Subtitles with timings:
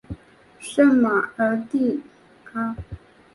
[0.59, 2.01] 圣马尔蒂
[2.53, 2.75] 阿。